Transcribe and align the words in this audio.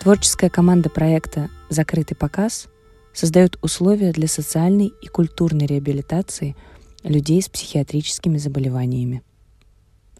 Творческая 0.00 0.48
команда 0.48 0.88
проекта 0.88 1.50
«Закрытый 1.68 2.16
показ» 2.16 2.68
создает 3.12 3.58
условия 3.60 4.12
для 4.12 4.28
социальной 4.28 4.86
и 4.86 5.08
культурной 5.08 5.66
реабилитации 5.66 6.56
людей 7.02 7.42
с 7.42 7.50
психиатрическими 7.50 8.38
заболеваниями. 8.38 9.22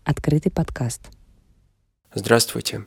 Открытый 0.04 0.52
подкаст. 0.52 1.08
Здравствуйте. 2.12 2.84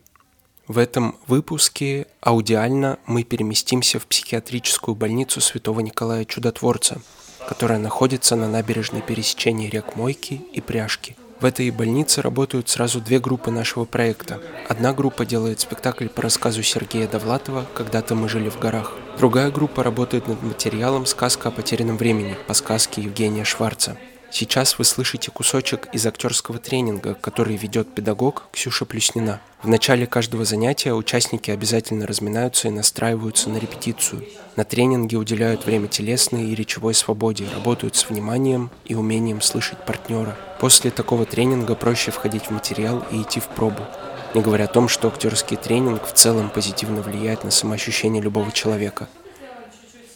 В 0.68 0.78
этом 0.78 1.16
выпуске 1.26 2.06
аудиально 2.22 3.00
мы 3.08 3.24
переместимся 3.24 3.98
в 3.98 4.06
психиатрическую 4.06 4.94
больницу 4.94 5.42
Святого 5.42 5.80
Николая 5.80 6.26
Чудотворца, 6.26 7.02
которая 7.50 7.80
находится 7.80 8.36
на 8.36 8.48
набережной 8.48 9.02
пересечения 9.02 9.68
рек 9.68 9.96
Мойки 9.96 10.44
и 10.54 10.62
Пряжки– 10.62 11.16
в 11.40 11.46
этой 11.46 11.70
больнице 11.72 12.22
работают 12.22 12.70
сразу 12.70 13.02
две 13.02 13.20
группы 13.20 13.52
нашего 13.52 13.86
проекта. 13.86 14.40
Одна 14.70 14.94
группа 14.94 15.26
делает 15.26 15.60
спектакль 15.60 16.08
по 16.08 16.22
рассказу 16.22 16.64
Сергея 16.64 17.08
Довлатова 17.08 17.66
«Когда-то 17.74 18.16
мы 18.16 18.30
жили 18.30 18.50
в 18.50 18.60
горах». 18.60 18.94
Другая 19.18 19.52
группа 19.52 19.84
работает 19.84 20.28
над 20.28 20.42
материалом 20.42 21.06
«Сказка 21.06 21.50
о 21.50 21.52
потерянном 21.52 21.98
времени» 21.98 22.38
по 22.48 22.54
сказке 22.54 23.02
Евгения 23.02 23.44
Шварца. 23.44 23.98
Сейчас 24.36 24.80
вы 24.80 24.84
слышите 24.84 25.30
кусочек 25.30 25.90
из 25.94 26.08
актерского 26.08 26.58
тренинга, 26.58 27.14
который 27.14 27.56
ведет 27.56 27.94
педагог 27.94 28.46
Ксюша 28.52 28.84
Плюснина. 28.84 29.40
В 29.62 29.68
начале 29.68 30.08
каждого 30.08 30.44
занятия 30.44 30.96
участники 30.96 31.52
обязательно 31.52 32.08
разминаются 32.08 32.68
и 32.68 32.72
настраиваются 32.72 33.52
на 33.52 33.58
репетицию. 33.58 34.26
На 34.56 34.64
тренинге 34.64 35.18
уделяют 35.18 35.68
время 35.68 35.88
телесной 35.88 36.46
и 36.46 36.56
речевой 36.56 36.96
свободе, 36.96 37.46
работают 37.54 37.96
с 37.96 38.10
вниманием 38.10 38.72
и 38.86 38.96
умением 38.96 39.40
слышать 39.40 39.86
партнера. 39.86 40.36
После 40.60 40.90
такого 40.90 41.28
тренинга 41.28 41.76
проще 41.76 42.10
входить 42.10 42.48
в 42.48 42.50
материал 42.50 43.06
и 43.12 43.22
идти 43.22 43.40
в 43.40 43.48
пробу. 43.50 43.86
Не 44.34 44.42
говоря 44.42 44.66
о 44.66 44.68
том, 44.68 44.88
что 44.88 45.10
актерский 45.10 45.58
тренинг 45.58 46.08
в 46.08 46.14
целом 46.14 46.50
позитивно 46.50 47.04
влияет 47.04 47.44
на 47.44 47.52
самоощущение 47.52 48.24
любого 48.24 48.52
человека. 48.52 49.08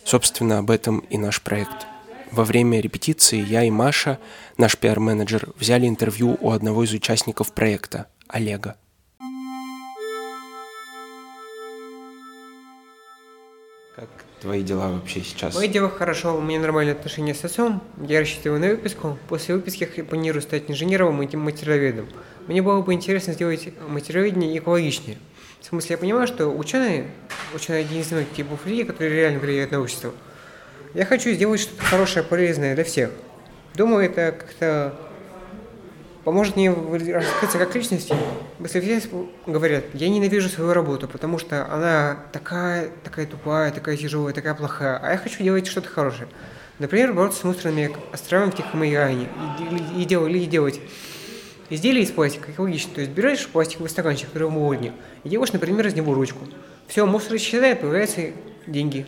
Собственно, 0.03 0.57
об 0.57 0.71
этом 0.71 1.01
и 1.01 1.19
наш 1.19 1.39
проект– 1.39 1.85
во 2.31 2.43
время 2.43 2.79
репетиции 2.79 3.43
я 3.43 3.63
и 3.63 3.69
Маша, 3.69 4.19
наш 4.57 4.77
пиар-менеджер, 4.77 5.49
взяли 5.57 5.87
интервью 5.87 6.37
у 6.41 6.51
одного 6.51 6.83
из 6.83 6.93
участников 6.93 7.53
проекта, 7.53 8.07
Олега. 8.27 8.75
Как 13.95 14.09
твои 14.41 14.61
дела 14.61 14.89
вообще 14.89 15.21
сейчас? 15.21 15.55
Мои 15.55 15.67
дела 15.67 15.89
хорошо, 15.89 16.37
у 16.37 16.41
меня 16.41 16.59
нормальные 16.59 16.93
отношения 16.93 17.33
с 17.33 17.43
отцом, 17.43 17.81
я 18.07 18.19
рассчитываю 18.19 18.59
на 18.59 18.67
выписку. 18.67 19.17
После 19.27 19.55
выписки 19.55 19.89
я 19.95 20.03
планирую 20.03 20.41
стать 20.41 20.69
инженером 20.69 21.21
и 21.21 21.35
материаловедом. 21.35 22.07
Мне 22.47 22.61
было 22.61 22.81
бы 22.81 22.93
интересно 22.93 23.33
сделать 23.33 23.69
материаловедение 23.87 24.57
экологичнее. 24.57 25.17
В 25.59 25.65
смысле, 25.65 25.93
я 25.93 25.97
понимаю, 25.97 26.27
что 26.27 26.47
ученые, 26.47 27.09
ученые 27.55 27.81
один 27.81 28.01
из 28.01 28.11
многих 28.11 28.31
типов 28.33 28.65
людей, 28.65 28.85
которые 28.85 29.15
реально 29.15 29.39
влияют 29.39 29.71
на 29.71 29.81
общество– 29.81 30.13
я 30.93 31.05
хочу 31.05 31.31
сделать 31.31 31.59
что-то 31.61 31.83
хорошее, 31.83 32.23
полезное 32.25 32.75
для 32.75 32.83
всех. 32.83 33.11
Думаю, 33.75 34.05
это 34.05 34.31
как-то 34.31 34.95
поможет 36.23 36.55
мне 36.55 36.69
раскрыться 36.71 37.57
как 37.57 37.73
личности. 37.75 38.13
Если 38.59 38.81
все 38.81 39.29
говорят, 39.45 39.85
я 39.93 40.09
ненавижу 40.09 40.49
свою 40.49 40.73
работу, 40.73 41.07
потому 41.07 41.37
что 41.39 41.71
она 41.71 42.19
такая, 42.33 42.89
такая 43.03 43.25
тупая, 43.27 43.71
такая 43.71 43.95
тяжелая, 43.95 44.33
такая 44.33 44.53
плохая, 44.53 44.97
а 44.97 45.11
я 45.11 45.17
хочу 45.17 45.43
делать 45.43 45.67
что-то 45.67 45.89
хорошее. 45.89 46.27
Например, 46.79 47.13
бороться 47.13 47.39
с 47.39 47.43
мусорными 47.43 47.95
островами 48.11 48.51
в 48.51 48.55
Тихом 48.55 48.81
океане 48.81 49.29
и, 49.95 50.01
и, 50.01 50.05
делать, 50.05 50.31
или 50.31 50.45
делать 50.45 50.79
изделия 51.69 52.01
из 52.01 52.11
пластика 52.11 52.51
экологично. 52.51 52.93
То 52.95 53.01
есть 53.01 53.13
берешь 53.13 53.47
пластиковый 53.47 53.89
стаканчик, 53.89 54.27
который 54.27 54.49
в 54.49 54.83
и 55.23 55.29
делаешь, 55.29 55.53
например, 55.53 55.87
из 55.87 55.95
него 55.95 56.13
ручку. 56.13 56.45
Все, 56.87 57.05
мусор 57.05 57.35
исчезает, 57.37 57.81
появляются 57.81 58.31
деньги. 58.65 59.05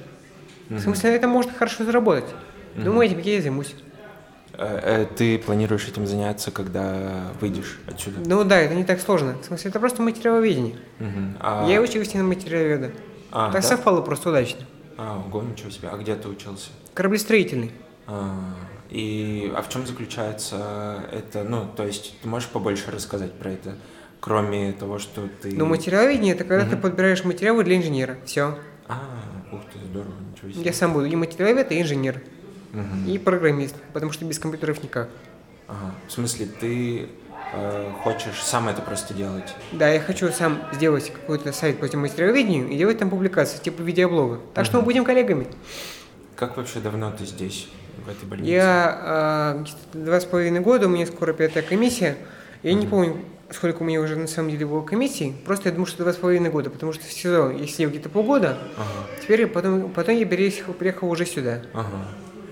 В 0.69 0.79
смысле, 0.79 1.15
это 1.15 1.27
можно 1.27 1.51
хорошо 1.53 1.83
заработать. 1.83 2.29
Думаю, 2.75 3.07
этим 3.07 3.19
я 3.19 3.37
и 3.37 3.41
займусь. 3.41 3.75
Э, 4.53 4.79
э, 4.83 5.05
ты 5.15 5.37
планируешь 5.39 5.87
этим 5.87 6.05
заняться, 6.05 6.51
когда 6.51 7.31
выйдешь 7.39 7.79
отсюда? 7.87 8.19
Ну 8.25 8.43
да, 8.43 8.59
это 8.59 8.75
не 8.75 8.83
так 8.83 8.99
сложно. 8.99 9.37
В 9.41 9.45
смысле, 9.45 9.69
это 9.69 9.79
просто 9.79 10.01
материаловедение. 10.01 10.75
Угу. 10.99 11.37
А... 11.39 11.65
Я 11.69 11.81
учился 11.81 12.17
на 12.17 12.23
материаловеда. 12.25 12.91
А, 13.31 13.51
так 13.51 13.61
да? 13.61 13.67
совпало 13.67 14.01
просто 14.01 14.29
удачно. 14.29 14.65
А, 14.97 15.23
ого, 15.25 15.43
ничего 15.43 15.69
себе. 15.69 15.89
А 15.89 15.97
где 15.97 16.15
ты 16.15 16.27
учился? 16.27 16.71
Кораблестроительный. 16.93 17.71
А, 18.05 18.35
и 18.89 19.51
а 19.55 19.61
в 19.61 19.69
чем 19.69 19.87
заключается 19.87 21.05
это? 21.13 21.43
Ну, 21.43 21.65
то 21.75 21.85
есть, 21.85 22.19
ты 22.21 22.27
можешь 22.27 22.49
побольше 22.49 22.91
рассказать 22.91 23.31
про 23.33 23.51
это, 23.51 23.75
кроме 24.19 24.73
того, 24.73 24.99
что 24.99 25.29
ты... 25.41 25.55
Ну, 25.55 25.67
материаловедение– 25.67 26.33
это 26.35 26.43
когда 26.43 26.63
угу. 26.63 26.71
ты 26.71 26.77
подбираешь 26.77 27.23
материалы 27.23 27.63
для 27.63 27.77
инженера. 27.77 28.17
Все. 28.25 28.57
А, 28.89 28.97
ух 29.51 29.61
ты, 29.71 29.77
здорово, 29.85 30.11
ничего 30.31 30.51
себе. 30.51 30.63
Я 30.63 30.73
сам 30.73 30.93
буду 30.93 31.05
и 31.05 31.15
материаловед, 31.15 31.71
и 31.71 31.79
инженер, 31.79 32.23
угу. 32.73 33.07
и 33.07 33.19
программист, 33.19 33.75
потому 33.93 34.11
что 34.11 34.25
без 34.25 34.39
компьютеров 34.39 34.81
никак. 34.81 35.09
Ага. 35.67 35.93
В 36.07 36.11
смысле, 36.11 36.47
ты 36.47 37.09
э, 37.53 37.91
хочешь 38.01 38.41
сам 38.41 38.67
это 38.67 38.81
просто 38.81 39.13
делать? 39.13 39.53
Да, 39.71 39.87
я 39.87 39.99
хочу 39.99 40.31
сам 40.31 40.59
сделать 40.73 41.13
какой-то 41.13 41.53
сайт 41.53 41.79
по 41.79 41.97
материаловедению 41.97 42.67
и 42.67 42.77
делать 42.77 42.97
там 42.97 43.11
публикации, 43.11 43.59
типа 43.59 43.83
видеоблога. 43.83 44.39
Так 44.55 44.63
угу. 44.63 44.65
что 44.65 44.77
мы 44.79 44.85
будем 44.85 45.05
коллегами. 45.05 45.45
Как 46.35 46.57
вообще 46.57 46.79
давно 46.79 47.11
ты 47.11 47.25
здесь, 47.25 47.69
в 48.03 48.09
этой 48.09 48.25
больнице? 48.27 48.49
Я 48.49 49.63
э, 49.93 49.97
два 49.99 50.19
с 50.19 50.25
половиной 50.25 50.61
года, 50.61 50.87
у 50.87 50.89
меня 50.89 51.05
скоро 51.05 51.33
пятая 51.33 51.61
комиссия. 51.61 52.17
Я 52.63 52.71
угу. 52.71 52.79
не 52.79 52.87
помню, 52.87 53.17
сколько 53.51 53.81
у 53.81 53.85
меня 53.85 54.01
уже 54.01 54.15
на 54.15 54.27
самом 54.27 54.51
деле 54.51 54.65
было 54.65 54.81
комиссий, 54.81 55.35
просто 55.45 55.69
я 55.69 55.73
думаю, 55.73 55.87
что 55.87 56.03
два 56.03 56.13
с 56.13 56.17
половиной 56.17 56.49
года, 56.49 56.69
потому 56.69 56.93
что 56.93 57.05
в 57.05 57.11
СИЗО 57.11 57.51
я 57.51 57.67
сидел 57.67 57.89
где-то 57.89 58.09
полгода, 58.09 58.57
ага. 58.77 59.07
теперь 59.21 59.47
потом, 59.47 59.91
потом 59.91 60.15
я 60.15 60.25
переехал, 60.25 60.73
приехал 60.73 61.09
уже 61.09 61.25
сюда. 61.25 61.61
Ага, 61.73 62.05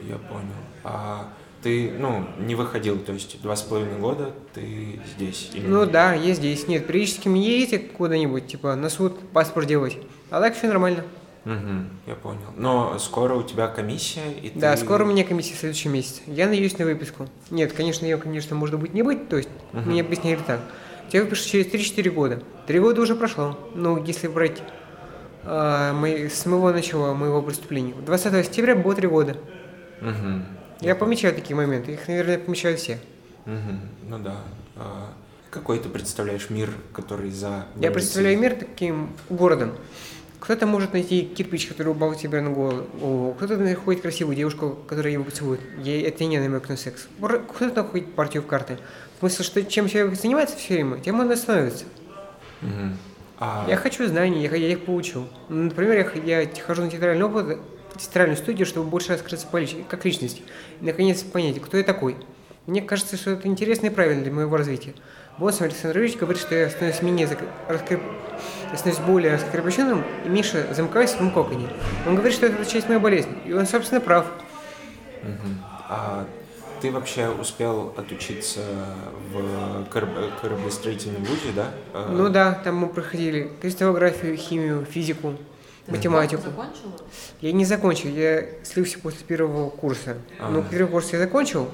я 0.08 0.16
понял. 0.16 0.54
А 0.84 1.34
ты, 1.62 1.92
ну, 1.98 2.26
не 2.40 2.56
выходил, 2.56 3.00
то 3.00 3.14
есть 3.14 3.42
два 3.42 3.56
с 3.56 3.62
половиной 3.62 4.00
года 4.00 4.32
ты 4.54 5.00
здесь? 5.16 5.52
Или... 5.54 5.68
Ну 5.68 5.86
да, 5.86 6.14
я 6.14 6.34
здесь. 6.34 6.68
Нет, 6.68 6.88
периодически 6.88 7.28
мне 7.28 7.60
ездите 7.60 7.80
куда-нибудь, 7.80 8.48
типа 8.48 8.76
на 8.76 8.90
суд 8.90 9.18
паспорт 9.34 9.68
делать, 9.68 9.98
а 10.30 10.40
так 10.40 10.56
все 10.56 10.68
нормально. 10.68 11.04
Угу, 11.46 12.08
я 12.08 12.16
понял. 12.16 12.42
Но 12.58 13.00
скоро 13.00 13.34
у 13.36 13.44
тебя 13.44 13.68
комиссия, 13.68 14.34
и 14.42 14.52
Да, 14.54 14.76
ты... 14.76 14.84
скоро 14.84 15.06
у 15.06 15.08
меня 15.08 15.24
комиссия 15.24 15.54
в 15.54 15.58
следующем 15.60 15.94
месяце. 15.94 16.22
Я 16.28 16.48
надеюсь 16.48 16.78
на 16.78 16.84
выписку. 16.84 17.28
Нет, 17.52 17.72
конечно, 17.72 18.06
ее, 18.06 18.18
конечно, 18.18 18.56
может 18.56 18.78
быть 18.78 18.94
не 18.94 19.02
быть, 19.02 19.30
то 19.30 19.38
есть 19.38 19.50
угу. 19.72 19.90
мне 19.90 20.02
объяснили 20.02 20.40
так. 20.46 20.60
Тебя 21.10 21.24
выпишут 21.24 21.48
через 21.48 21.68
3-4 21.68 22.10
года. 22.10 22.44
Три 22.66 22.80
года 22.80 23.02
уже 23.02 23.16
прошло. 23.16 23.58
Ну, 23.76 24.04
если 24.04 24.28
брать 24.28 24.62
э, 25.44 25.92
мы, 25.94 26.30
с 26.30 26.46
моего 26.46 26.72
начала 26.72 27.14
моего 27.14 27.42
преступления. 27.42 27.94
20 27.94 28.46
сентября 28.46 28.76
было 28.76 28.94
три 28.94 29.08
года. 29.08 29.38
Угу. 30.02 30.42
Я 30.82 30.96
помечаю 30.96 31.34
такие 31.34 31.56
моменты. 31.56 31.94
Их, 31.94 32.08
наверное, 32.08 32.38
помечают 32.38 32.80
все. 32.80 33.00
Угу. 33.46 34.10
Ну 34.10 34.20
да. 34.20 34.36
А 34.76 35.14
какой 35.50 35.80
ты 35.80 35.90
представляешь 35.90 36.50
мир, 36.50 36.70
который 36.94 37.32
за... 37.32 37.66
Я 37.78 37.92
представляю 37.92 38.38
мир 38.38 38.56
таким 38.56 39.12
городом. 39.30 39.74
Кто-то 40.40 40.66
может 40.68 40.94
найти 40.94 41.24
кирпич, 41.24 41.68
который 41.68 41.90
упал 41.90 42.14
тебе 42.14 42.42
на 42.42 42.52
голову. 42.52 43.34
Кто-то 43.34 43.58
находит 43.58 44.02
красивую 44.02 44.36
девушку, 44.36 44.78
которая 44.88 45.14
его 45.14 45.24
поцелует. 45.24 45.60
Ей 45.84 46.04
это 46.04 46.26
не 46.26 46.38
намек 46.40 46.70
на 46.70 46.78
секс. 46.78 47.08
Кто-то 47.20 47.74
находит 47.84 48.14
партию 48.14 48.44
в 48.44 48.46
карты. 48.46 48.78
В 49.16 49.20
смысле, 49.20 49.46
что 49.46 49.64
чем 49.64 49.90
человек 49.90 50.20
занимается 50.20 50.56
все 50.56 50.76
время, 50.76 51.00
тем 51.00 51.20
он 51.20 51.32
и 51.32 51.36
становится. 51.36 51.86
Угу. 52.62 52.72
А... 53.40 53.66
Я 53.68 53.76
хочу 53.78 54.06
знаний, 54.08 54.44
я, 54.44 54.56
я 54.56 54.70
их 54.70 54.86
получил. 54.86 55.28
Например, 55.50 56.12
я, 56.24 56.42
я 56.42 56.50
хожу 56.66 56.84
на 56.84 56.90
театральный 56.92 57.26
опыт, 57.26 57.60
театральную 57.98 58.38
студию, 58.38 58.66
чтобы 58.66 58.90
больше 58.90 59.14
раскрыться 59.14 59.48
по 59.48 59.58
лич... 59.58 59.76
как 59.90 60.06
личности. 60.06 60.44
И, 60.82 60.86
наконец, 60.86 61.24
понять, 61.24 61.60
кто 61.62 61.78
я 61.78 61.84
такой. 61.84 62.16
Мне 62.68 62.82
кажется, 62.82 63.18
что 63.18 63.32
это 63.32 63.48
интересно 63.48 63.88
и 63.88 63.90
правильно 63.90 64.24
для 64.24 64.32
моего 64.32 64.56
развития. 64.56 64.94
Босс 65.38 65.62
Александр 65.62 66.00
Ильич 66.00 66.18
говорит, 66.18 66.42
что 66.42 66.56
я 66.56 66.70
становлюсь 66.70 67.02
менее 67.02 67.28
зак... 67.28 67.40
раскреп... 67.68 68.02
я 68.72 68.78
становлюсь 68.78 69.06
более 69.06 69.34
раскрепощенным 69.36 70.04
и 70.26 70.30
меньше 70.30 70.68
замыкаюсь 70.72 71.12
в 71.12 71.18
своем 71.18 71.32
коконе. 71.32 71.68
Он 72.06 72.16
говорит, 72.16 72.34
что 72.34 72.48
это 72.48 72.66
часть 72.66 72.88
моей 72.88 73.00
болезни. 73.00 73.36
И 73.46 73.54
он, 73.54 73.66
собственно, 73.66 74.02
прав. 74.02 74.26
Угу. 75.24 75.50
А 75.90 76.28
ты 76.82 76.92
вообще 76.92 77.30
успел 77.30 77.94
отучиться 77.98 78.62
в 79.32 79.86
кораблестроительном 79.86 81.24
вузе, 81.24 81.52
да? 81.56 81.72
А, 81.94 82.12
ну 82.12 82.30
да, 82.30 82.54
там 82.54 82.76
мы 82.76 82.88
проходили 82.88 83.52
кристаллографию, 83.62 84.36
химию, 84.38 84.86
физику, 84.86 85.34
математику. 85.88 86.44
Ты 86.44 86.50
закончил? 86.50 87.02
Я 87.42 87.52
не 87.52 87.66
закончил, 87.66 88.10
я 88.10 88.46
слился 88.64 89.00
после 89.00 89.26
первого 89.26 89.70
курса. 89.70 90.18
А. 90.40 90.50
Ну, 90.50 90.64
первый 90.70 90.90
курс 90.90 91.12
я 91.14 91.20
закончил, 91.20 91.70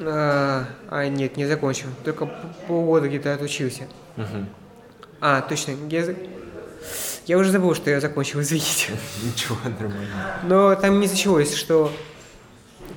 а, 0.00 0.64
а 0.88 1.08
нет, 1.08 1.36
не 1.36 1.46
закончил. 1.46 1.88
Только 2.04 2.26
полгода 2.66 3.08
где-то 3.08 3.34
отучился. 3.34 3.84
Угу. 4.16 4.46
А, 5.20 5.40
точно. 5.42 5.74
Я, 5.90 6.04
я 7.26 7.38
уже 7.38 7.50
забыл, 7.50 7.74
что 7.74 7.90
я 7.90 8.00
закончил, 8.00 8.40
извините. 8.40 8.92
Ничего, 9.22 9.56
нормально. 9.64 10.40
Но 10.44 10.74
там 10.76 11.00
не 11.00 11.08
началось, 11.08 11.54
что 11.54 11.92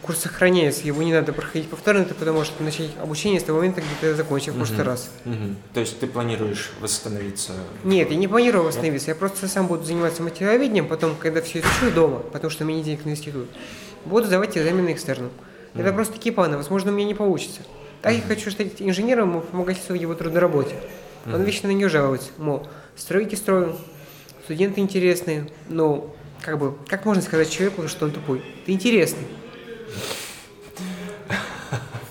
курс 0.01 0.19
сохраняется, 0.19 0.85
его 0.85 1.01
не 1.01 1.13
надо 1.13 1.31
проходить 1.31 1.69
повторно, 1.69 2.03
ты 2.03 2.13
потому 2.13 2.43
что 2.43 2.61
начать 2.61 2.89
обучение 3.01 3.39
с 3.39 3.43
того 3.43 3.59
момента, 3.59 3.79
где 3.81 3.89
ты 4.01 4.15
закончил 4.15 4.53
в 4.53 4.57
прошлый 4.57 4.83
раз. 4.83 5.09
Мгм. 5.23 5.55
То 5.73 5.79
есть 5.79 5.99
ты 5.99 6.07
планируешь 6.07 6.71
восстановиться? 6.81 7.53
Нет, 7.85 8.11
я 8.11 8.17
не 8.17 8.27
планирую 8.27 8.65
восстановиться, 8.65 9.11
я 9.11 9.15
просто 9.15 9.47
сам 9.47 9.67
буду 9.67 9.83
заниматься 9.85 10.21
материаловедением, 10.21 10.87
потом, 10.87 11.15
когда 11.15 11.41
все 11.41 11.59
изучу 11.59 11.93
дома, 11.95 12.19
потому 12.19 12.49
что 12.51 12.65
у 12.65 12.67
меня 12.67 12.77
нет 12.79 12.85
денег 12.85 13.05
на 13.05 13.11
институт, 13.11 13.47
буду 14.03 14.27
сдавать 14.27 14.57
экзамены 14.57 14.91
экстерном. 14.91 15.31
Это 15.73 15.83
Мгм. 15.87 15.95
просто 15.95 16.13
такие 16.15 16.33
планы, 16.33 16.57
возможно, 16.57 16.91
у 16.91 16.95
меня 16.95 17.07
не 17.07 17.15
получится. 17.15 17.61
Так 18.01 18.13
я 18.13 18.21
хочу 18.21 18.51
стать 18.51 18.73
инженером 18.81 19.39
и 19.39 19.41
помогать 19.41 19.77
в 19.87 19.93
его 19.93 20.13
трудной 20.15 20.41
работе. 20.41 20.75
Он 21.25 21.41
вечно 21.43 21.69
на 21.69 21.73
нее 21.73 21.89
жалуется, 21.89 22.29
мол, 22.37 22.67
стройки 22.95 23.35
строю, 23.35 23.75
студенты 24.43 24.81
интересные, 24.81 25.49
но 25.69 26.13
как 26.41 26.59
бы, 26.59 26.75
как 26.87 27.05
можно 27.05 27.21
сказать 27.21 27.49
человеку, 27.49 27.87
что 27.87 28.05
он 28.05 28.11
тупой? 28.11 28.43
Ты 28.65 28.73
интересный. 28.73 29.25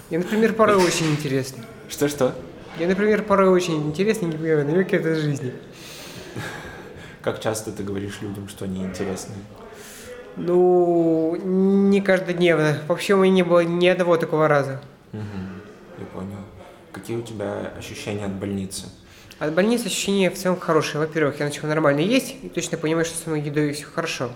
Я, 0.09 0.19
например, 0.19 0.55
порой 0.55 0.77
очень 0.85 1.11
интересный. 1.11 1.65
Что-что? 1.89 2.35
Я, 2.79 2.87
например, 2.87 3.23
порой 3.23 3.49
очень 3.49 3.87
интересный, 3.87 4.29
не 4.29 4.37
понимаю 4.37 4.67
намеки 4.67 4.95
этой 4.95 5.15
жизни. 5.15 5.53
Как 7.21 7.41
часто 7.41 7.71
ты 7.71 7.83
говоришь 7.83 8.21
людям, 8.23 8.49
что 8.49 8.65
они 8.65 8.83
интересные? 8.83 9.39
Ну, 10.37 11.37
не 11.37 12.01
каждодневно. 12.01 12.79
Вообще 12.89 13.15
у 13.15 13.19
меня 13.19 13.33
не 13.33 13.43
было 13.43 13.61
ни 13.61 13.87
одного 13.87 14.17
такого 14.17 14.49
раза. 14.49 14.81
Мгм. 15.13 15.61
Я 15.99 16.07
понял. 16.07 16.39
Какие 16.91 17.19
у 17.19 17.23
тебя 17.23 17.73
ощущения 17.79 18.25
от 18.25 18.33
больницы? 18.33 18.87
От 19.43 19.55
больницы 19.55 19.87
ощущения 19.87 20.31
в 20.31 20.35
целом 20.35 20.57
хорошие. 20.61 21.01
Во-первых, 21.01 21.41
я 21.41 21.47
начал 21.47 21.67
нормально 21.67 21.99
есть 21.99 22.37
и 22.45 22.49
точно 22.49 22.79
понимаю, 22.79 23.05
что 23.05 23.19
с 23.19 23.27
моей 23.27 23.43
едой 23.43 23.73
все 23.73 23.87
хорошо. 23.87 24.31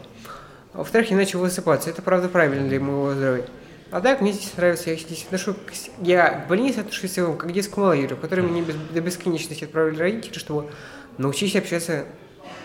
А 0.73 0.79
Во-вторых, 0.79 1.13
я 1.13 1.17
начал 1.17 1.39
высыпаться. 1.39 1.89
Это 1.91 2.03
правда 2.03 2.29
правильно 2.29 2.69
для 2.69 2.81
моего 2.81 3.13
здоровья. 3.15 3.45
А 3.93 4.01
так, 4.01 4.21
мне 4.21 4.33
здесь 4.33 4.53
нравится, 4.57 4.91
я 4.91 4.97
здесь 4.97 5.25
отношу, 5.27 5.55
я 6.01 6.29
к 6.31 6.49
больнице 6.49 6.81
отношусь 6.81 7.13
целом 7.13 7.37
как 7.37 7.51
к 7.51 7.53
детскому 7.53 7.87
лагерю, 7.87 8.17
который 8.17 8.43
меня 8.45 8.65
без- 8.65 8.75
до 8.75 9.01
бесконечности 9.01 9.63
отправили 9.63 9.97
родители, 9.97 10.37
чтобы 10.41 10.71
научись 11.19 11.55
общаться 11.55 12.05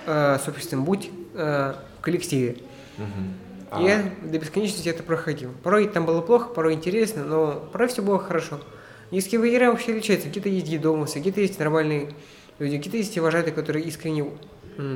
э, 0.07 0.39
с 0.43 0.47
обществом, 0.47 0.83
будь 0.83 1.11
э, 1.35 1.75
в 1.99 2.01
коллективе. 2.01 2.57
Мгм. 2.97 3.33
А, 3.69 3.81
Я 3.83 4.03
до 4.23 4.39
бесконечности 4.39 4.89
это 4.89 5.03
проходил. 5.03 5.51
Порой 5.61 5.88
там 5.88 6.07
было 6.07 6.21
плохо, 6.21 6.49
порой 6.49 6.73
интересно, 6.73 7.23
но 7.23 7.69
порой 7.71 7.88
все 7.88 8.01
было 8.01 8.17
хорошо. 8.17 8.59
Низкие 9.12 9.40
лагеря 9.42 9.72
вообще 9.72 9.92
отличаются. 9.92 10.30
Где-то 10.30 10.48
есть 10.50 10.68
едомовцы, 10.69 11.19
где-то 11.19 11.42
есть 11.42 11.60
нормальные 11.60 12.13
люди, 12.60 12.78
где-то 12.78 12.98
есть 12.98 13.16
и 13.18 13.19
вожатые, 13.19 13.54
которые 13.54 13.84
искренне, 13.86 14.25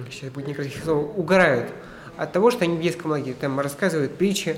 сейчас 0.09 0.29
будет 0.31 0.47
некрасивое 0.47 0.83
слово, 0.83 1.05
угорают 1.05 1.69
от 2.17 2.31
того, 2.31 2.49
что 2.49 2.63
они 2.63 2.77
в 2.77 2.81
детском 2.81 3.11
лагере. 3.11 3.35
Там 3.39 3.59
рассказывают 3.59 4.15
притчи, 4.15 4.57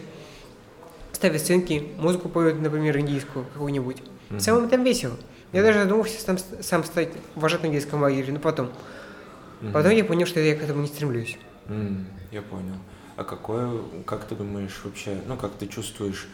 ставят 1.11 1.41
сценки, 1.41 1.87
музыку 1.97 2.29
поют, 2.29 2.61
например, 2.61 2.99
индийскую 2.99 3.45
какую-нибудь. 3.53 3.97
В 4.29 4.33
Мгм. 4.33 4.39
целом 4.39 4.69
там 4.69 4.83
весело. 4.83 5.17
Я 5.53 5.63
даже 5.63 5.79
задумался 5.79 6.19
сам, 6.21 6.37
сам 6.61 6.83
стать 6.83 7.09
вожатым 7.35 7.71
в 7.71 7.73
детском 7.73 8.01
лагере, 8.01 8.31
но 8.33 8.39
потом. 8.39 8.69
мгм. 9.61 9.71
Потом 9.73 9.91
я 9.91 10.03
понял, 10.05 10.27
что 10.27 10.39
я 10.39 10.55
к 10.55 10.61
этому 10.61 10.81
не 10.81 10.87
стремлюсь. 10.87 11.37
М, 11.67 12.05
Я 12.31 12.41
понял. 12.41 12.75
А 13.15 13.23
какое, 13.23 13.71
как 14.05 14.25
ты 14.25 14.35
думаешь 14.35 14.79
вообще, 14.83 15.17
ну 15.25 15.37
как 15.37 15.53
ты 15.53 15.65
чувствуешь, 15.65 16.27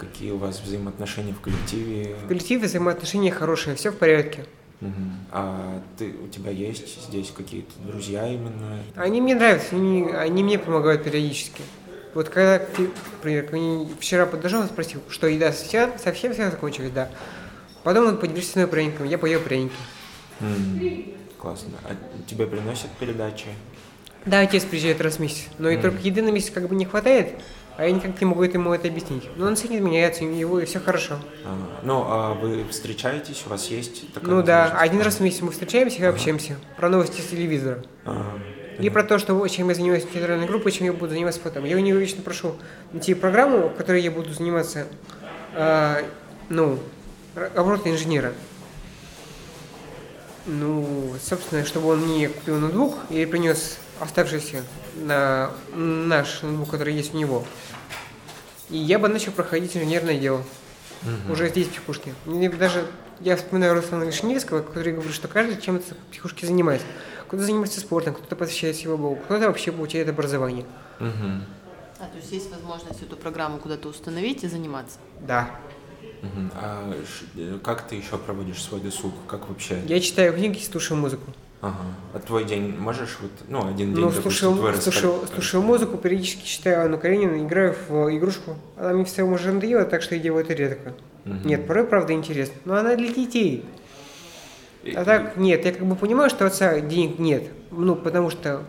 какие 0.00 0.30
у 0.30 0.38
вас 0.38 0.60
взаимоотношения 0.60 1.32
в 1.34 1.40
коллективе? 1.40 2.16
В 2.24 2.28
коллективе 2.28 2.66
взаимоотношения 2.66 3.30
хорошие, 3.30 3.76
все 3.76 3.90
в 3.90 3.96
порядке. 3.96 4.44
Мгм. 4.80 5.12
А 5.30 5.82
ты, 5.98 6.14
у 6.24 6.28
тебя 6.28 6.50
есть 6.50 7.02
здесь 7.06 7.30
какие-то 7.36 7.72
друзья 7.86 8.26
именно? 8.26 8.80
Они 8.96 9.20
мне 9.20 9.34
нравятся, 9.34 9.76
они, 9.76 10.10
они 10.10 10.42
мне 10.42 10.58
помогают 10.58 11.04
периодически. 11.04 11.62
Вот 12.14 12.28
когда, 12.30 12.58
ты, 12.58 12.90
например, 13.12 13.46
ко 13.46 13.56
мне 13.56 13.88
вчера 14.00 14.26
подошел 14.26 14.62
и 14.62 14.66
спросил, 14.66 15.00
что 15.10 15.26
еда 15.26 15.52
совсем, 15.52 15.92
совсем 16.02 16.32
вся 16.32 16.50
закончилась, 16.50 16.90
да. 16.92 17.10
Потом 17.84 18.06
он 18.08 18.16
поделился 18.18 18.58
мной 18.58 18.68
пряником, 18.68 19.06
я 19.06 19.18
поел 19.18 19.40
пряники. 19.40 19.74
М, 20.40 21.04
Классно. 21.38 21.70
А 21.84 21.94
тебе 22.26 22.46
приносят 22.46 22.90
передачи? 22.98 23.46
Да, 24.26 24.40
отец 24.40 24.64
приезжает 24.64 25.00
раз 25.00 25.16
в 25.16 25.20
месяц, 25.20 25.46
но 25.58 25.70
и 25.70 25.74
Мгм. 25.74 25.82
только 25.82 25.98
еды 26.02 26.20
на 26.20 26.30
месяц 26.30 26.50
как 26.50 26.68
бы 26.68 26.74
не 26.74 26.84
хватает, 26.84 27.36
а 27.76 27.84
я 27.84 27.92
никак 27.92 28.20
не 28.20 28.26
могу 28.26 28.42
ему 28.42 28.74
это 28.74 28.88
объяснить. 28.88 29.24
Но 29.36 29.46
он 29.46 29.56
ценит 29.56 29.80
меня, 29.80 30.02
я 30.02 30.10
ценю 30.10 30.34
его, 30.34 30.60
и 30.60 30.64
все 30.64 30.80
хорошо. 30.80 31.18
А, 31.44 31.80
ну, 31.82 32.04
а 32.06 32.34
вы 32.34 32.64
встречаетесь, 32.68 33.44
у 33.46 33.50
вас 33.50 33.66
есть 33.68 34.12
такая 34.12 34.30
ну 34.30 34.42
да, 34.42 34.76
один 34.78 35.00
раз 35.00 35.16
в 35.16 35.20
месяц 35.20 35.40
мы 35.40 35.50
встречаемся 35.50 35.98
и 35.98 36.04
общаемся 36.04 36.56
про 36.76 36.88
новости 36.88 37.20
с 37.20 37.26
телевизора. 37.26 37.82
Ага. 38.04 38.24
И 38.78 38.88
про 38.88 39.02
то, 39.02 39.18
что 39.18 39.46
чем 39.48 39.68
я 39.68 39.74
занимаюсь 39.74 40.04
в 40.04 40.12
театральной 40.12 40.46
группе, 40.46 40.70
чем 40.70 40.86
я 40.86 40.92
буду 40.92 41.10
заниматься 41.10 41.40
потом. 41.40 41.64
Я 41.64 41.76
у 41.76 41.80
него 41.80 41.98
лично 41.98 42.22
прошу 42.22 42.56
найти 42.92 43.14
программу, 43.14 43.68
в 43.68 43.74
которой 43.74 44.00
я 44.02 44.10
буду 44.10 44.32
заниматься, 44.32 44.86
а, 45.54 46.02
ну, 46.48 46.78
работой 47.34 47.92
инженера. 47.92 48.32
Ну, 50.46 51.14
собственно, 51.22 51.64
чтобы 51.64 51.88
он 51.88 52.00
мне 52.00 52.28
купил 52.28 52.58
ноутбук 52.58 52.94
и 53.10 53.26
принес 53.26 53.78
оставшийся 54.00 54.64
на 54.96 55.50
наш 55.74 56.42
ноутбук, 56.42 56.70
который 56.70 56.94
есть 56.94 57.14
у 57.14 57.18
него. 57.18 57.44
И 58.70 58.76
я 58.76 58.98
бы 58.98 59.08
начал 59.08 59.32
проходить 59.32 59.76
инженерное 59.76 60.18
дело. 60.18 60.42
Мгм. 61.02 61.30
Уже 61.32 61.48
здесь, 61.48 61.66
в 61.66 61.70
психушке. 61.70 62.14
Мне 62.24 62.50
даже, 62.50 62.86
я 63.20 63.36
вспоминаю 63.36 63.74
Руслана 63.74 64.04
Вишневского, 64.04 64.62
который 64.62 64.92
говорит, 64.92 65.14
что 65.14 65.28
каждый 65.28 65.60
чем-то 65.60 65.94
в 65.94 66.10
психушке 66.10 66.46
занимается. 66.46 66.86
Кто-то 67.26 67.44
занимается 67.44 67.80
спортом, 67.80 68.14
кто-то 68.14 68.36
посвящает 68.36 68.76
его 68.76 68.96
Богу, 68.96 69.16
кто-то 69.16 69.46
вообще 69.46 69.72
получает 69.72 70.08
образование. 70.08 70.64
Мгм. 70.98 71.44
А, 71.98 72.04
то 72.04 72.16
есть 72.16 72.32
есть 72.32 72.50
возможность 72.50 73.02
эту 73.02 73.16
программу 73.16 73.58
куда-то 73.58 73.88
установить 73.88 74.42
и 74.44 74.48
заниматься? 74.48 74.98
Да. 75.20 75.50
Мгм. 76.22 76.50
А 76.54 76.92
э, 77.36 77.58
как 77.62 77.86
ты 77.86 77.94
еще 77.94 78.18
проводишь 78.18 78.62
свой 78.62 78.80
досуг? 78.80 79.14
Как 79.28 79.48
вообще? 79.48 79.80
Я 79.86 80.00
читаю 80.00 80.34
книги 80.34 80.58
и 80.58 80.64
слушаю 80.64 80.98
музыку. 80.98 81.32
Ага. 81.62 81.76
А 82.14 82.18
твой 82.20 82.44
день 82.44 82.74
можешь 82.78 83.18
вот, 83.20 83.30
ну, 83.48 83.60
один 83.68 83.92
день, 83.94 84.02
Ну, 84.04 84.10
допустим, 84.10 84.30
слушаю, 84.32 84.54
твой 84.56 84.70
раска- 84.72 84.80
слушаю, 84.82 85.26
слушаю 85.34 85.62
музыку, 85.62 85.98
периодически 85.98 86.44
читаю 86.46 86.84
Анну 86.86 86.96
Каренину, 86.98 87.36
играю 87.44 87.74
в 87.88 88.16
игрушку. 88.16 88.56
Она 88.76 88.94
мне 88.94 89.04
в 89.04 89.10
целом 89.12 89.34
уже 89.34 89.52
надоела, 89.52 89.84
так 89.84 90.00
что 90.02 90.14
я 90.14 90.20
делаю 90.22 90.42
это 90.44 90.54
редко. 90.54 90.94
Мгм. 91.26 91.46
Нет, 91.46 91.66
порой, 91.66 91.84
правда, 91.84 92.14
интересно. 92.14 92.54
Но 92.64 92.76
она 92.76 92.96
для 92.96 93.08
детей. 93.12 93.66
И- 94.84 94.92
А 94.94 95.04
так, 95.04 95.36
нет, 95.36 95.64
я 95.66 95.72
как 95.72 95.84
бы 95.84 95.96
понимаю, 95.96 96.30
что 96.30 96.46
отца 96.46 96.80
денег 96.80 97.18
нет. 97.18 97.44
Ну, 97.70 97.94
потому 97.94 98.30
что 98.30 98.62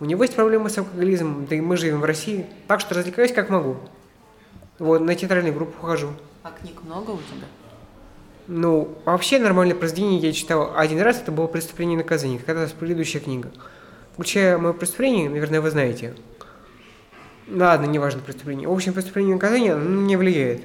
у 0.00 0.04
него 0.04 0.24
есть 0.24 0.34
проблемы 0.34 0.70
с 0.70 0.76
алкоголизмом, 0.78 1.46
да 1.46 1.54
и 1.54 1.60
мы 1.60 1.76
живем 1.76 2.00
в 2.00 2.04
России. 2.04 2.46
Так 2.66 2.80
что 2.80 2.96
развлекаюсь 2.96 3.32
как 3.32 3.48
могу. 3.48 3.76
Вот, 4.80 5.00
на 5.02 5.14
театральную 5.14 5.54
группу 5.54 5.80
хожу. 5.86 6.08
А 6.42 6.50
книг 6.50 6.82
много 6.82 7.12
у 7.12 7.18
тебя? 7.18 7.46
Ну, 8.46 8.98
вообще 9.06 9.38
нормальное 9.38 9.74
произведение 9.74 10.18
я 10.18 10.32
читал 10.32 10.74
один 10.76 11.00
раз, 11.00 11.18
это 11.20 11.32
было 11.32 11.46
«Преступление 11.46 11.94
и 11.94 12.02
наказание», 12.02 12.38
как 12.38 12.56
раз 12.56 12.72
предыдущая 12.72 13.20
книга. 13.20 13.50
Включая 14.12 14.58
мое 14.58 14.74
преступление, 14.74 15.30
наверное, 15.30 15.62
вы 15.62 15.70
знаете. 15.70 16.14
Ладно, 17.48 17.86
неважно 17.86 18.20
преступление. 18.20 18.68
В 18.68 18.72
общем, 18.72 18.92
«Преступление 18.92 19.32
и 19.32 19.34
наказание» 19.34 19.72
оно 19.72 20.02
меня 20.02 20.18
влияет. 20.18 20.64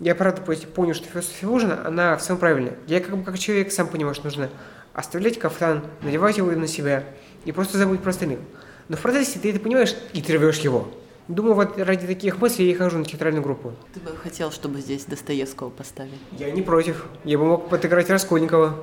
Я, 0.00 0.14
правда, 0.14 0.42
понял, 0.42 0.94
что 0.94 1.08
философия 1.08 1.46
Лужина, 1.46 1.86
она 1.86 2.16
в 2.16 2.22
целом 2.22 2.38
правильная. 2.38 2.74
Я 2.86 3.00
как 3.00 3.16
бы 3.16 3.24
как 3.24 3.38
человек 3.38 3.72
сам 3.72 3.88
понимаю, 3.88 4.14
что 4.14 4.24
нужно 4.26 4.50
оставлять 4.92 5.38
кафтан, 5.38 5.82
надевать 6.02 6.36
его 6.36 6.50
на 6.50 6.68
себя 6.68 7.04
и 7.46 7.52
просто 7.52 7.78
забыть 7.78 8.00
про 8.02 8.10
остальных. 8.10 8.40
Но 8.88 8.96
в 8.96 9.00
процессе 9.00 9.38
ты 9.38 9.50
это 9.50 9.60
понимаешь 9.60 9.96
и 10.12 10.20
ты 10.20 10.36
рвешь 10.36 10.58
его. 10.58 10.88
Думаю, 11.28 11.54
вот 11.54 11.78
ради 11.78 12.06
таких 12.06 12.40
мыслей 12.40 12.66
я 12.66 12.72
и 12.72 12.74
хожу 12.74 12.98
на 12.98 13.04
театральную 13.04 13.42
группу. 13.42 13.74
Ты 13.92 14.00
бы 14.00 14.16
хотел, 14.16 14.50
чтобы 14.50 14.80
здесь 14.80 15.04
Достоевского 15.04 15.68
поставили? 15.68 16.14
Я 16.38 16.50
не 16.50 16.62
против. 16.62 17.04
Я 17.24 17.36
бы 17.38 17.44
мог 17.44 17.68
подыграть 17.68 18.08
Раскольникова. 18.10 18.74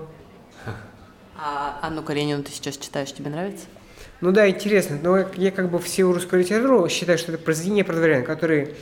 А 1.37 1.79
Анну 1.81 2.01
Каренину 2.01 2.43
ты 2.43 2.51
сейчас 2.51 2.77
читаешь, 2.77 3.11
тебе 3.13 3.29
нравится? 3.29 3.65
Ну 4.21 4.31
да, 4.31 4.49
интересно. 4.49 4.97
Но 5.03 5.17
я 5.35 5.51
как 5.51 5.69
бы 5.69 5.79
всю 5.79 6.13
русскую 6.13 6.41
литературу 6.41 6.87
считаю, 6.87 7.17
что 7.17 7.33
это 7.33 7.43
произведения 7.43 7.83
про 7.83 7.93
дворян, 7.93 8.23
которые 8.23 8.73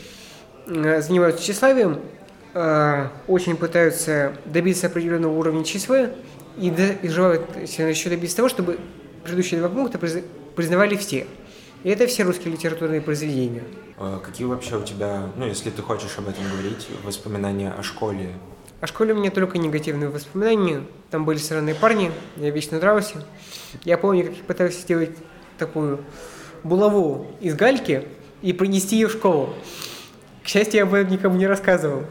э, 0.68 1.02
занимаются 1.02 1.42
тщеславием, 1.44 2.00
э, 2.54 3.08
очень 3.28 3.58
пытаются 3.58 4.34
добиться 4.46 4.86
определенного 4.86 5.34
уровня 5.34 5.64
тщеславия 5.64 6.14
и, 6.60 6.70
до- 6.70 6.92
и 7.02 7.08
желают 7.10 7.42
еще 7.60 8.10
добиться 8.12 8.38
того, 8.38 8.50
чтобы 8.50 8.78
предыдущие 9.24 9.60
два 9.60 9.70
пункта 9.70 9.98
призна- 9.98 10.24
признавали 10.56 10.96
все. 10.96 11.26
И 11.84 11.90
это 11.90 12.08
все 12.08 12.24
русские 12.24 12.54
литературные 12.54 13.02
произведения. 13.02 13.64
А 13.98 14.20
Какие 14.20 14.48
вообще 14.48 14.78
у 14.78 14.84
тебя, 14.84 15.30
ну, 15.36 15.46
если 15.46 15.70
ты 15.70 15.82
хочешь 15.82 16.18
об 16.18 16.30
этом 16.30 16.44
говорить, 16.50 16.88
воспоминания 17.04 17.72
о 17.72 17.84
школе? 17.84 18.34
О 18.80 18.88
школе 18.88 19.14
у 19.14 19.18
меня 19.18 19.32
только 19.32 19.58
негативные 19.58 20.10
воспоминания. 20.10 20.84
Там 21.10 21.26
были 21.26 21.38
странные 21.38 21.76
парни, 21.76 22.12
я 22.38 22.50
вечно 22.50 22.80
дрался. 22.80 23.26
Я 23.84 23.98
помню, 23.98 24.26
как 24.26 24.38
я 24.38 24.44
пытался 24.44 24.80
сделать 24.80 25.12
такую 25.58 26.04
булаву 26.64 27.28
из 27.42 27.56
гальки 27.56 28.08
и 28.42 28.54
принести 28.54 28.96
ее 28.96 29.08
в 29.08 29.12
школу. 29.12 29.54
К 30.44 30.48
счастью, 30.48 30.78
я 30.78 30.84
об 30.84 30.94
этом 30.94 31.12
никому 31.12 31.38
не 31.38 31.48
рассказывал. 31.48 32.04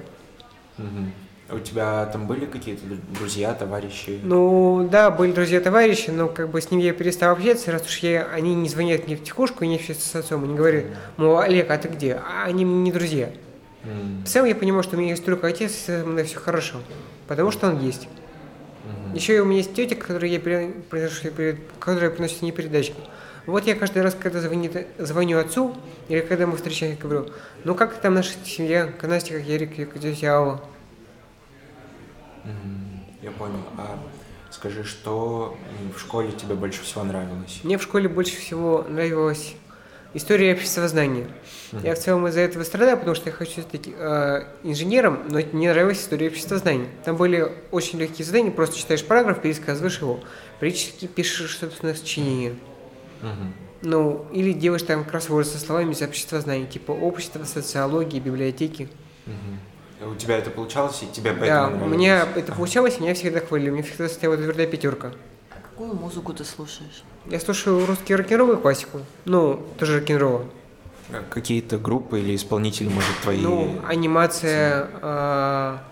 Мгм. 0.78 1.12
У 1.54 1.58
тебя 1.58 2.06
там 2.06 2.26
были 2.26 2.46
какие-то 2.46 2.86
дру- 2.86 3.00
друзья, 3.18 3.52
товарищи? 3.52 4.18
Ну, 4.22 4.88
да, 4.90 5.10
были 5.10 5.32
друзья-товарищи, 5.32 6.10
но 6.10 6.28
как 6.28 6.48
бы 6.50 6.60
с 6.60 6.70
ними 6.70 6.82
я 6.82 6.92
перестал 6.92 7.32
общаться, 7.32 7.72
раз 7.72 7.82
уж 7.86 7.98
я, 7.98 8.26
они 8.32 8.54
не 8.54 8.68
звонят 8.68 9.06
мне 9.06 9.16
в 9.16 9.22
тихушку 9.22 9.64
и 9.64 9.68
не 9.68 9.76
общаются 9.76 10.08
с 10.08 10.14
отцом, 10.14 10.44
и 10.44 10.48
не 10.48 10.54
говорят, 10.56 10.84
мол, 11.16 11.38
Олег, 11.38 11.70
а 11.70 11.76
ты 11.78 11.88
где? 11.88 12.14
А 12.14 12.44
они 12.44 12.64
мне 12.64 12.82
не 12.82 12.92
друзья. 12.92 13.30
В 13.84 14.26
целом 14.26 14.48
я 14.48 14.54
понимаю, 14.54 14.82
что 14.82 14.96
у 14.96 15.00
меня 15.00 15.10
есть 15.10 15.24
только 15.24 15.46
отец, 15.48 15.88
и 15.88 15.92
мной 15.92 16.24
все 16.24 16.38
хорошо. 16.38 16.78
Потому 17.26 17.50
что 17.50 17.68
он 17.68 17.80
есть. 17.80 18.08
Еще 19.14 19.40
у 19.40 19.44
меня 19.44 19.58
есть 19.58 19.74
тетя, 19.74 19.94
которая 19.94 20.30
я 20.30 20.38
приношу- 20.38 21.58
которая 21.78 22.10
приносит 22.10 22.42
мне 22.42 22.52
передачки. 22.52 22.94
Вот 23.44 23.66
я 23.66 23.74
каждый 23.74 24.02
раз, 24.02 24.16
когда 24.18 24.40
звонит, 24.40 24.86
звоню 24.98 25.38
отцу, 25.38 25.76
или 26.08 26.20
когда 26.20 26.46
мы 26.46 26.56
встречаемся, 26.56 27.02
говорю, 27.02 27.26
ну 27.64 27.74
как 27.74 27.94
там 27.94 28.14
наша 28.14 28.30
семья, 28.44 28.88
Настя, 29.02 29.34
как 29.34 29.42
Ярик, 29.42 29.74
тетя 30.00 30.34
Алла. 30.36 30.60
Я 33.22 33.30
понял. 33.30 33.60
А 33.78 33.98
скажи, 34.50 34.84
что 34.84 35.56
в 35.94 36.00
школе 36.00 36.32
тебе 36.32 36.54
больше 36.54 36.82
всего 36.82 37.04
нравилось? 37.04 37.60
Мне 37.62 37.78
в 37.78 37.82
школе 37.82 38.08
больше 38.08 38.36
всего 38.36 38.84
нравилась 38.88 39.54
история 40.14 40.52
обществознания. 40.52 41.28
Я 41.82 41.94
в 41.94 41.98
целом 41.98 42.26
из-за 42.28 42.40
этого 42.40 42.64
страдаю, 42.64 42.98
потому 42.98 43.14
что 43.14 43.30
я 43.30 43.32
хочу 43.34 43.62
стать 43.62 43.88
э, 43.88 44.44
инженером, 44.62 45.22
но 45.30 45.40
мне 45.52 45.72
нравилась 45.72 46.00
история 46.00 46.28
обществознания. 46.28 46.88
Там 47.04 47.16
были 47.16 47.50
очень 47.70 47.98
легкие 47.98 48.26
задания, 48.26 48.50
просто 48.50 48.76
читаешь 48.76 49.04
параграф, 49.04 49.40
пересказываешь 49.40 49.98
его, 49.98 50.20
периодически 50.60 51.06
пишешь 51.06 51.56
собственное 51.56 51.94
сочинение. 51.94 52.56
Мгм. 53.22 53.54
Ну, 53.82 54.26
или 54.32 54.52
делаешь 54.52 54.82
там 54.82 55.04
кроссворд 55.04 55.46
со 55.46 55.58
словами 55.58 55.92
из 55.92 56.02
обществознания, 56.02 56.66
типа 56.66 56.92
общество, 56.92 57.44
социологии, 57.44 58.20
библиотеки. 58.20 58.88
Мгм. 59.26 59.58
У 60.06 60.14
тебя 60.16 60.38
это 60.38 60.50
получалось, 60.50 61.02
и 61.02 61.06
тебе 61.12 61.32
поэтому 61.32 61.46
Да, 61.48 61.66
у 61.66 61.70
нравилось? 61.70 61.92
меня 61.96 62.26
это 62.34 62.52
получалось, 62.52 62.96
и 62.98 63.02
меня 63.02 63.14
всегда 63.14 63.40
хвалили, 63.40 63.70
мне 63.70 63.82
всегда 63.82 64.08
стояла 64.08 64.36
твердая 64.36 64.66
пятерка. 64.66 65.12
А 65.50 65.54
какую 65.62 65.94
музыку 65.94 66.32
ты 66.34 66.44
слушаешь? 66.44 67.04
Я 67.26 67.38
слушаю 67.40 67.86
русский 67.86 68.14
рок-н-ролл 68.16 68.52
и 68.52 68.56
классику. 68.60 69.00
Ну, 69.24 69.64
тоже 69.78 70.00
рок-н-ролл. 70.00 70.46
А 71.10 71.22
Какие-то 71.30 71.78
группы 71.78 72.20
или 72.20 72.34
исполнители, 72.34 72.88
может, 72.88 73.10
твои? 73.22 73.40
Ну, 73.40 73.80
анимация... 73.86 74.88
а, 75.02 75.82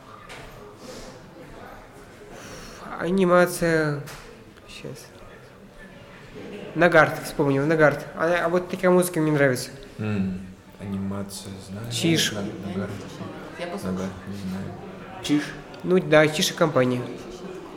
анимация... 2.99 4.01
Сейчас. 4.69 5.07
Нагард, 6.75 7.23
вспомнил, 7.25 7.67
Нагард. 7.67 8.07
А, 8.15 8.45
а 8.47 8.49
вот 8.49 8.69
такая 8.71 8.91
музыка 8.91 9.21
мне 9.21 9.33
нравится. 9.33 9.71
М, 9.99 10.41
Анимация, 10.81 11.53
знаю. 11.69 11.91
Чиж. 11.93 12.33
Наг- 12.33 12.45
Нагар. 12.67 12.89
Я 13.61 13.67
послушаю. 13.67 13.93
Нагар, 13.93 14.09
не 14.27 14.37
знаю. 14.49 14.65
Чиж? 15.23 15.43
Ну 15.85 16.01
да, 16.01 16.27
Тише 16.27 16.55
компания. 16.55 17.03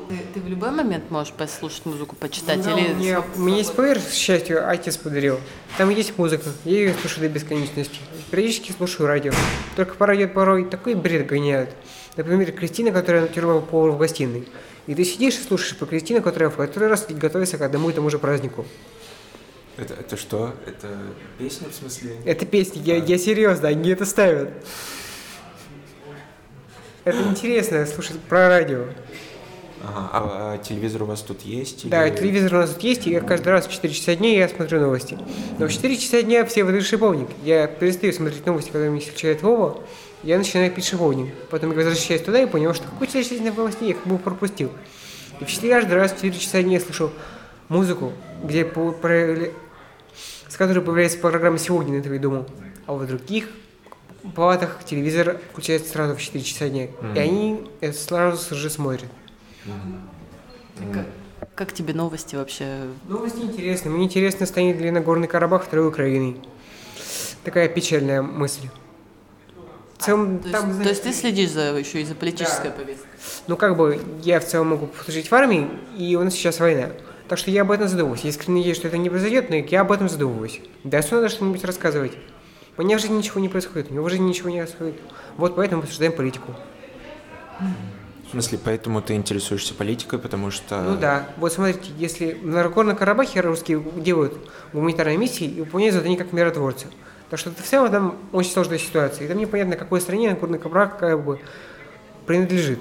Ты, 0.08 0.18
ты 0.34 0.40
в 0.40 0.48
любой 0.48 0.72
момент 0.72 1.12
можешь 1.12 1.34
послушать 1.34 1.86
музыку, 1.86 2.16
почитать? 2.16 2.62
Да, 2.64 2.72
или 2.72 2.94
у, 2.94 2.96
меня, 2.96 3.24
у 3.36 3.40
меня 3.42 3.58
есть 3.58 3.74
плеер, 3.74 4.00
к 4.00 4.10
счастью, 4.10 4.70
отец 4.70 4.96
подарил. 4.96 5.42
Там 5.78 5.90
есть 5.90 6.18
музыка, 6.18 6.50
я 6.64 6.72
ее 6.72 6.94
слушаю 6.94 7.28
до 7.28 7.30
бесконечности. 7.30 7.98
Периодически 8.32 8.72
слушаю 8.72 9.08
радио. 9.08 9.34
Только 9.76 9.96
по 9.96 10.06
радио 10.06 10.30
порой 10.30 10.66
такой 10.66 10.96
бред 10.96 11.28
гоняют. 11.28 11.72
Например, 12.16 12.52
Кристина, 12.54 12.92
которая 12.92 13.24
натюрмала 13.24 13.60
повар 13.60 13.92
в 13.92 13.98
гостиной. 13.98 14.48
И 14.88 14.96
ты 14.96 15.04
сидишь 15.04 15.36
и 15.36 15.44
слушаешь 15.44 15.76
про 15.76 15.86
Кристину, 15.86 16.22
которая 16.22 16.50
в 16.50 16.56
который 16.56 16.88
раз 16.88 17.06
готовится 17.10 17.58
к 17.58 17.62
одному 17.62 17.90
и 17.90 17.94
тому 17.94 18.10
же 18.10 18.20
празднику. 18.20 18.66
Это, 19.76 19.96
это 19.96 20.16
что? 20.16 20.54
Это 20.66 20.88
песня, 21.38 21.68
в 21.70 21.74
смысле? 21.74 22.16
Это 22.26 22.46
песни, 22.46 22.82
я, 22.86 22.98
я 22.98 23.18
серьезно, 23.18 23.68
они 23.68 23.90
это 23.90 24.06
ставят. 24.06 24.50
Это 27.06 27.22
интересно 27.24 27.86
слушать 27.86 28.20
про 28.22 28.48
радио. 28.48 28.86
Ага. 29.86 30.10
А, 30.14 30.54
а 30.54 30.58
телевизор 30.64 31.04
у 31.04 31.06
вас 31.06 31.22
тут 31.22 31.42
есть? 31.42 31.90
Да, 31.90 32.08
или- 32.08 32.16
телевизор 32.16 32.56
у 32.56 32.58
нас 32.60 32.70
тут 32.70 32.82
есть, 32.84 33.06
и 33.06 33.12
я 33.12 33.20
каждый 33.20 33.50
раз 33.50 33.68
в 33.68 33.72
4 33.72 33.94
часа 33.94 34.16
дня 34.16 34.32
я 34.38 34.48
смотрю 34.48 34.80
новости. 34.80 35.18
Но 35.60 35.68
в 35.68 35.72
4 35.74 35.98
часа 35.98 36.22
дня 36.22 36.46
все 36.46 36.64
выдают 36.64 36.86
шиповник. 36.86 37.28
Я 37.44 37.68
перестаю 37.68 38.14
смотреть 38.14 38.46
новости, 38.46 38.70
когда 38.72 38.88
меня 38.88 39.02
включает 39.02 39.42
Вова, 39.42 39.82
я 40.24 40.38
начинаю 40.38 40.72
пить 40.72 40.86
шиповник. 40.86 41.34
Потом 41.50 41.72
я 41.72 41.76
возвращаюсь 41.76 42.22
туда 42.22 42.42
и 42.42 42.46
понял, 42.46 42.74
что 42.74 42.86
часть 43.12 43.30
жизни 43.30 43.50
новостей 43.50 43.90
я 43.90 43.94
как 43.96 44.08
бы 44.08 44.18
пропустил. 44.18 44.72
И 45.42 45.44
в 45.44 45.50
4 45.50 45.74
каждый 45.74 45.96
раз 45.96 46.12
в 46.14 46.16
4 46.16 46.34
часа 46.40 46.64
дня 46.64 46.74
я 46.76 46.80
слышу 46.80 47.12
музыку, 47.68 48.14
где 48.42 48.64
по- 48.64 48.94
про- 48.94 49.50
с 50.48 50.56
которой 50.56 50.80
появляется 50.80 51.18
программа 51.18 51.58
«Сегодня» 51.58 51.98
на 51.98 52.02
ТВ 52.04 52.22
думал. 52.22 52.46
А 52.86 52.94
в 52.94 53.06
других 53.06 53.50
палатах 54.32 54.84
телевизор 54.86 55.40
включается 55.52 55.90
сразу 55.92 56.16
в 56.16 56.22
4 56.22 56.44
часа 56.44 56.70
дня. 56.70 56.88
И 57.16 57.20
они 57.20 57.64
это 57.82 57.98
сразу 57.98 58.56
же 58.56 58.70
смотрят. 58.70 59.10
Как, 60.92 61.06
как 61.56 61.74
тебе 61.74 61.94
новости 61.94 62.36
вообще? 62.36 62.88
Новости 63.08 63.40
интересные. 63.42 63.94
Мне 63.94 64.06
интересно, 64.06 64.46
станет 64.46 64.80
ли 64.80 64.92
Нагорный 64.92 65.28
Карабах 65.28 65.64
второй 65.66 65.88
Украиной. 65.88 66.38
Такая 67.44 67.68
печальная 67.68 68.22
мысль. 68.22 68.68
В 69.98 70.06
целом, 70.06 70.40
То 70.40 70.48
есть, 70.50 70.60
там, 70.60 70.82
то 70.82 70.90
есть 70.90 71.04
ты 71.04 71.14
следишь 71.14 71.52
за, 71.52 71.78
еще 71.78 72.02
и 72.02 72.06
за 72.06 72.16
политической 72.16 72.70
Да. 72.70 72.72
повесткой? 72.72 73.08
ну 73.48 73.56
как 73.56 73.78
бы, 73.78 74.02
я 74.22 74.40
в 74.42 74.46
целом 74.46 74.70
могу 74.70 74.90
служить 75.04 75.30
в 75.30 75.34
армии, 75.34 75.70
и 75.98 76.16
у 76.16 76.24
нас 76.24 76.34
сейчас 76.34 76.60
война. 76.60 76.90
Так 77.30 77.38
что 77.38 77.52
я 77.52 77.62
об 77.62 77.72
этом 77.72 77.88
задумываюсь. 77.88 78.22
Я 78.22 78.30
искренне 78.32 78.58
надеюсь, 78.58 78.78
что 78.78 78.88
это 78.90 78.98
не 78.98 79.10
произойдет, 79.10 79.50
но 79.50 79.56
я 79.56 79.82
об 79.82 79.92
этом 79.92 80.10
задумываюсь. 80.10 80.60
Да, 80.84 81.02
что 81.02 81.16
надо 81.16 81.30
что-нибудь 81.30 81.64
рассказывать. 81.64 82.14
У 82.76 82.82
меня 82.82 82.98
в 82.98 83.02
жизни 83.02 83.18
ничего 83.18 83.40
не 83.40 83.50
происходит, 83.50 83.92
у 83.92 83.94
него 83.94 84.06
в 84.06 84.10
жизни 84.10 84.28
ничего 84.28 84.50
не 84.50 84.58
происходит. 84.58 84.96
Вот 85.38 85.56
поэтому 85.56 85.82
мы 85.82 85.86
обсуждаем 85.86 86.14
политику. 86.14 86.56
В 88.28 88.32
смысле, 88.32 88.60
поэтому 88.64 89.00
ты 89.04 89.14
интересуешься 89.14 89.76
политикой, 89.76 90.18
потому 90.18 90.50
что... 90.50 90.82
Ну 90.82 90.98
да. 90.98 91.30
Вот 91.38 91.54
смотрите, 91.54 91.92
если 92.00 92.34
на 92.42 92.64
Нагорном 92.64 92.96
Карабахе 92.96 93.42
русские 93.42 93.84
делают 93.98 94.34
гуманитарные 94.74 95.18
миссии 95.18 95.46
и 95.46 95.60
выполняют 95.60 95.94
задания 95.94 96.18
как 96.18 96.34
миротворцы. 96.34 96.88
Так 97.30 97.40
что 97.40 97.52
это 97.52 97.62
в 97.62 97.66
целом 97.66 97.92
там 97.92 98.18
очень 98.32 98.52
сложная 98.52 98.80
ситуация. 98.80 99.26
И 99.26 99.28
там 99.28 99.38
непонятно, 99.38 99.76
какой 99.76 100.02
стране 100.02 100.32
Нагорный 100.32 100.58
Карабах 100.58 100.98
как 100.98 101.24
бы 101.24 101.40
принадлежит. 102.26 102.80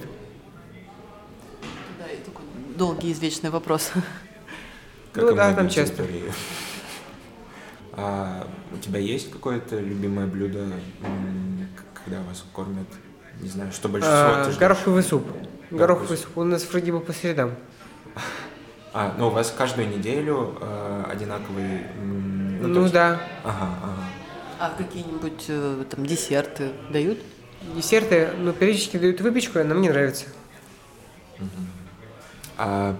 Да, 1.99 2.07
и 2.07 2.17
такой 2.25 2.45
долгий 2.77 3.13
извечный 3.13 3.51
вопрос. 3.51 3.91
Как 5.13 5.23
Ну 5.23 5.35
да, 5.35 5.53
там 5.53 5.69
часто. 5.69 6.07
А 7.95 8.47
у 8.75 8.79
тебя 8.79 8.99
есть 9.00 9.31
какое-то 9.31 9.79
любимое 9.79 10.26
блюдо, 10.26 10.67
когда 12.05 12.21
вас 12.23 12.45
кормят? 12.52 12.87
Не 13.41 13.49
знаю, 13.49 13.73
что 13.73 13.88
больше 13.88 14.07
всего 14.07 14.19
А, 14.19 14.45
ты 14.45 14.50
ждешь? 14.50 14.61
гороховый 14.61 15.02
суп. 15.02 15.26
Гороховый 15.71 15.79
Гороховый 15.79 16.19
суп. 16.19 16.38
У 16.38 16.45
нас 16.45 16.67
вроде 16.71 16.93
бы 16.93 17.00
по 17.00 17.12
средам. 17.12 17.55
А, 18.93 19.14
ну 19.19 19.29
у 19.29 19.31
вас 19.31 19.52
каждую 19.57 19.88
неделю 19.88 20.55
э, 20.61 21.05
одинаковый... 21.11 21.79
то 22.61 22.67
Ну, 22.69 22.83
есть- 22.83 22.93
да. 22.93 23.21
Ага, 23.43 23.69
ага. 23.83 23.95
А 24.61 24.75
какие-нибудь 24.76 25.45
э, 25.49 25.85
там 25.91 26.05
десерты 26.07 26.71
дают? 26.91 27.19
Десерты, 27.75 28.29
ну, 28.38 28.52
периодически 28.52 28.97
дают 28.99 29.21
выпечку, 29.21 29.59
и 29.59 29.62
она 29.62 29.75
мне 29.75 29.91
нравится. 29.91 30.26
А 32.59 32.97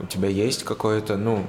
у 0.00 0.06
тебя 0.06 0.28
есть 0.28 0.64
какое-то, 0.64 1.16
ну, 1.16 1.44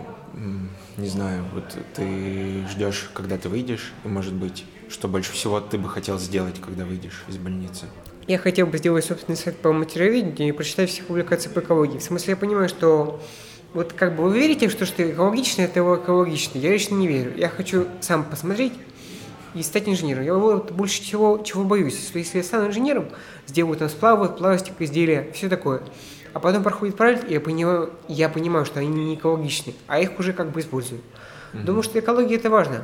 не 0.97 1.07
знаю, 1.07 1.43
вот 1.53 1.75
ты 1.95 2.65
ждешь, 2.69 3.09
когда 3.13 3.37
ты 3.37 3.49
выйдешь, 3.49 3.91
и, 4.03 4.07
может 4.07 4.33
быть, 4.33 4.65
что 4.89 5.07
больше 5.07 5.31
всего 5.31 5.59
ты 5.59 5.77
бы 5.77 5.89
хотел 5.89 6.19
сделать, 6.19 6.59
когда 6.59 6.85
выйдешь 6.85 7.23
из 7.27 7.37
больницы? 7.37 7.85
Я 8.27 8.37
хотел 8.37 8.67
бы 8.67 8.77
сделать 8.77 9.05
собственный 9.05 9.37
сайт 9.37 9.57
по 9.57 9.73
материаловедению 9.73 10.53
и 10.53 10.55
прочитать 10.55 10.89
все 10.89 11.03
публикации 11.03 11.49
по 11.49 11.59
экологии. 11.59 11.97
В 11.97 12.03
смысле, 12.03 12.31
я 12.31 12.37
понимаю, 12.37 12.69
что 12.69 13.21
вот 13.73 13.93
как 13.93 14.15
бы 14.15 14.23
вы 14.23 14.39
верите, 14.39 14.69
что, 14.69 14.85
что 14.85 15.09
экологично, 15.09 15.63
это 15.63 15.79
экологично. 15.79 16.59
Я 16.59 16.71
лично 16.71 16.95
не 16.95 17.07
верю. 17.07 17.33
Я 17.37 17.49
хочу 17.49 17.87
сам 18.01 18.23
посмотреть 18.23 18.73
и 19.53 19.63
стать 19.63 19.87
инженером. 19.87 20.23
Я 20.23 20.35
вот 20.35 20.71
больше 20.71 21.01
всего 21.01 21.41
чего 21.43 21.63
боюсь, 21.63 22.11
если 22.13 22.37
я 22.37 22.43
стану 22.43 22.67
инженером, 22.67 23.09
сделаю 23.47 23.77
там 23.77 23.89
сплавы, 23.89 24.29
пластик, 24.29 24.73
изделия, 24.79 25.31
все 25.33 25.49
такое. 25.49 25.81
А 26.33 26.39
потом 26.39 26.63
проходит 26.63 26.95
проект, 26.95 27.29
и 27.29 27.33
я 27.33 27.41
понимаю, 27.41 27.93
я 28.07 28.29
понимаю, 28.29 28.65
что 28.65 28.79
они 28.79 28.89
не 28.89 29.15
экологичны, 29.15 29.73
а 29.87 29.99
их 29.99 30.19
уже 30.19 30.33
как 30.33 30.51
бы 30.51 30.59
используют. 30.59 31.03
Думаю, 31.53 31.83
что 31.83 31.99
экология 31.99 32.35
это 32.35 32.49
важно. 32.49 32.83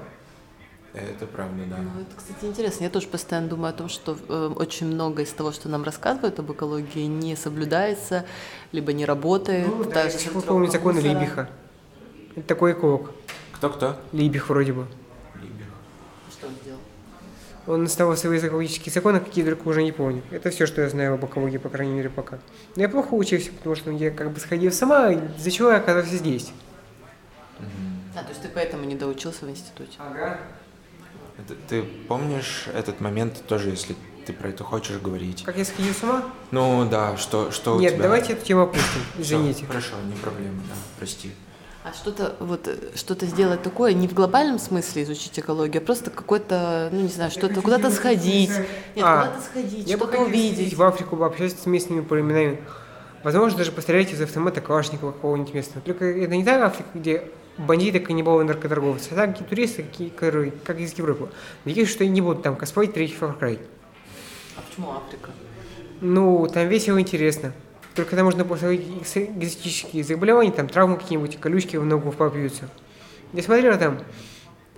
Это 0.94 1.26
правда, 1.26 1.64
да. 1.70 1.78
Ну, 1.78 2.02
это, 2.02 2.16
кстати, 2.16 2.46
интересно. 2.46 2.86
Я 2.86 2.90
тоже 2.90 3.08
постоянно 3.08 3.50
думаю 3.50 3.72
о 3.72 3.74
том, 3.74 3.90
что 3.90 4.18
э, 4.30 4.54
очень 4.56 4.88
много 4.88 5.24
из 5.24 5.30
того, 5.30 5.52
что 5.52 5.68
нам 5.68 5.84
рассказывают 5.84 6.40
об 6.40 6.50
экологии, 6.54 7.06
не 7.06 7.36
соблюдается, 7.36 8.26
либо 8.72 8.94
не 8.94 9.04
работает. 9.04 9.68
Ну, 9.68 9.84
да, 9.84 10.04
я 10.06 10.42
помню 10.48 10.72
закон. 10.72 10.98
Либиха. 10.98 11.50
Это 12.38 12.48
такой 12.48 12.72
эколог. 12.72 13.12
Кто-кто? 13.52 13.98
Либих 14.14 14.48
вроде 14.48 14.72
бы. 14.72 14.88
Он 17.68 17.84
наставил 17.84 18.16
свои 18.16 18.38
экологические 18.40 18.94
законы, 18.94 19.20
какие 19.20 19.44
только 19.44 19.68
уже 19.68 19.82
не 19.82 19.92
помню. 19.92 20.22
Это 20.30 20.52
все, 20.52 20.68
что 20.68 20.82
я 20.82 20.90
знаю 20.90 21.16
об 21.16 21.26
экологии, 21.26 21.58
по 21.58 21.70
крайней 21.70 21.94
мере, 21.94 22.10
пока. 22.10 22.38
Но 22.76 22.84
я 22.84 22.90
плохо 22.90 23.14
учился, 23.16 23.52
потому 23.52 23.76
что 23.76 23.90
я 23.92 24.12
как 24.12 24.32
бы 24.32 24.40
сходил 24.40 24.72
сама, 24.72 25.12
из-за 25.12 25.50
чего 25.52 25.72
я 25.72 25.78
оказался 25.78 26.16
здесь. 26.16 26.52
А, 28.16 28.24
то 28.24 28.30
есть 28.30 28.42
ты 28.42 28.50
поэтому 28.54 28.86
не 28.86 28.96
доучился 28.96 29.46
в 29.46 29.50
институте? 29.50 29.98
Ага. 29.98 30.40
Это- 31.38 31.56
ты 31.68 31.82
помнишь 32.08 32.66
этот 32.74 33.02
момент 33.02 33.44
тоже, 33.48 33.70
если 33.72 33.96
ты 34.26 34.32
про 34.32 34.50
это 34.50 34.64
хочешь 34.64 34.98
говорить? 35.00 35.44
Как 35.44 35.58
я 35.58 35.66
сходил 35.66 35.94
с 35.94 36.02
ума? 36.04 36.24
Ну 36.52 36.88
да, 36.90 37.18
что, 37.18 37.52
что 37.52 37.76
у 37.76 37.80
Нет, 37.80 37.94
тебя... 37.94 38.04
давайте 38.04 38.34
эту 38.34 38.46
тему 38.46 38.62
опустим. 38.62 39.02
Извините. 39.18 39.66
хорошо, 39.66 39.96
не 40.06 40.16
проблема, 40.16 40.62
да, 40.70 40.76
прости. 40.98 41.32
А 41.88 41.94
что-то 41.94 42.36
вот 42.40 42.68
что-то 42.96 43.28
сделать 43.28 43.62
такое 43.62 43.94
не 43.94 44.08
в 44.08 44.14
глобальном 44.16 44.58
смысле 44.58 45.04
изучить 45.04 45.38
экологию, 45.38 45.84
а 45.84 45.86
просто 45.86 46.10
какой-то, 46.10 46.90
ну 46.92 47.02
не 47.02 47.10
знаю, 47.10 47.30
что-то 47.30 47.62
куда-то 47.62 47.92
сходить, 47.92 48.50
нет, 48.96 49.06
А, 49.06 49.28
куда-то 49.28 49.42
сходить, 49.44 49.88
что-то 49.88 50.18
увидеть. 50.18 50.74
в 50.74 50.82
Африку, 50.82 51.16
пообщаться 51.16 51.62
с 51.62 51.66
местными 51.68 52.02
племенами. 52.02 52.60
Возможно, 53.24 53.60
даже 53.60 53.72
пострелять 53.72 54.12
из 54.12 54.20
автомата 54.20 54.62
Калашникова 54.62 55.12
какого-нибудь 55.12 55.54
местного. 55.54 55.82
Только 55.82 56.06
это 56.06 56.36
не 56.36 56.44
та 56.44 56.66
Африка, 56.66 56.90
где 56.96 57.30
бандиты, 57.60 58.00
каннибалы, 58.00 58.44
наркоторговцы, 58.46 59.10
а 59.12 59.28
такие 59.28 59.46
туристы, 59.46 59.84
какие, 59.84 60.10
которые, 60.10 60.54
как 60.64 60.80
из 60.80 60.92
Европы. 60.98 61.30
Надеюсь, 61.66 61.90
что 61.92 62.04
они 62.04 62.14
не 62.14 62.22
будут 62.22 62.42
там 62.42 62.56
косплеить 62.56 62.96
третий 62.96 63.16
Far 63.20 63.40
Cry. 63.40 63.60
А 64.58 64.62
почему 64.68 64.90
Африка? 64.92 65.30
Ну, 66.02 66.48
там 66.52 66.68
весело 66.68 66.98
и 66.98 67.02
интересно. 67.02 67.54
Только 67.96 68.16
там 68.16 68.26
можно 68.26 68.44
после 68.44 68.76
экзотические 68.76 70.04
заболевания, 70.04 70.52
там 70.52 70.68
травмы 70.68 70.98
какие-нибудь, 70.98 71.40
колючки 71.40 71.78
в 71.78 71.86
ногу 71.86 72.12
попьются. 72.12 72.70
Я 73.32 73.42
смотрел 73.42 73.78
там 73.80 74.00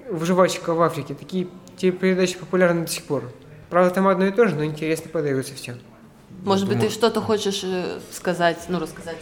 выживальщика 0.10 0.74
в 0.74 0.82
Африке, 0.82 1.16
такие 1.16 1.48
телепередачи 1.78 2.38
популярны 2.38 2.86
до 2.86 2.92
сих 2.92 3.04
пор. 3.04 3.24
Правда, 3.70 3.94
там 3.94 4.08
одно 4.08 4.28
и 4.28 4.32
то 4.32 4.48
же, 4.48 4.56
но 4.56 4.64
интересно 4.64 5.10
подается 5.12 5.54
все. 5.56 5.76
Может 6.44 6.70
быть, 6.70 6.80
ты 6.80 6.90
что-то 6.90 7.20
хочешь 7.20 7.64
э, 7.64 8.00
сказать, 8.12 8.58
ну, 8.70 8.80
рассказать 8.80 9.18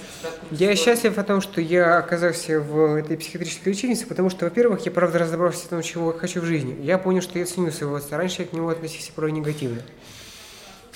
Я 0.52 0.74
историю? 0.74 0.76
счастлив 0.78 1.18
о 1.18 1.24
том, 1.24 1.40
что 1.42 1.62
я 1.62 1.98
оказался 1.98 2.60
в 2.60 2.96
этой 2.96 3.18
психиатрической 3.18 3.72
лечебнице, 3.72 4.06
потому 4.06 4.30
что, 4.30 4.46
во-первых, 4.46 4.86
я 4.86 4.92
правда 4.92 5.20
разобрался 5.20 5.66
в 5.66 5.70
том, 5.70 5.82
чего 5.82 6.12
я 6.12 6.20
хочу 6.20 6.42
в 6.42 6.46
жизни. 6.46 6.78
Я 6.84 6.98
понял, 6.98 7.22
что 7.22 7.40
я 7.40 7.46
ценю 7.46 7.72
своего 7.72 7.96
отца. 7.96 8.18
Раньше 8.18 8.42
я 8.42 8.48
к 8.48 8.54
нему 8.54 8.68
относился 8.68 9.12
порой 9.14 9.32
негативно. 9.32 9.82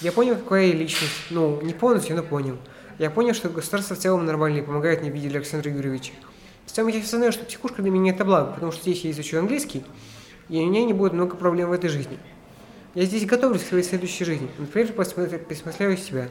Я 0.02 0.12
понял, 0.12 0.36
какая 0.36 0.68
я 0.68 0.74
личность. 0.74 1.14
Ну, 1.30 1.62
не 1.62 1.74
полностью, 1.74 2.16
но 2.16 2.24
понял. 2.24 2.58
Я 3.00 3.10
понял, 3.10 3.34
что 3.34 3.48
государство 3.48 3.96
в 3.96 4.00
целом 4.00 4.26
нормально 4.26 4.58
и 4.58 4.62
помогает 4.62 5.00
мне 5.02 5.10
в 5.10 5.14
виде 5.14 5.30
Александра 5.30 5.72
Юрьевича. 5.72 6.12
Самое 6.66 6.98
я 6.98 7.02
осознаю, 7.02 7.32
что 7.32 7.46
психушка 7.46 7.82
для 7.82 7.92
меня 7.92 8.12
это 8.12 8.26
благо, 8.26 8.52
потому 8.52 8.74
что 8.74 8.82
здесь 8.82 9.06
я 9.06 9.12
изучу 9.12 9.40
английский, 9.40 9.86
и 10.50 10.58
у 10.58 10.68
меня 10.68 10.84
не 10.84 10.92
будет 10.92 11.14
много 11.14 11.38
проблем 11.38 11.70
в 11.70 11.72
этой 11.72 11.90
жизни. 11.90 12.20
Я 12.96 13.06
здесь 13.06 13.26
готовлюсь 13.26 13.64
к 13.64 13.68
своей 13.68 13.84
следующей 13.84 14.26
жизни. 14.26 14.50
Например, 14.58 14.92
пересмотрю 14.92 15.96
себя. 15.96 16.28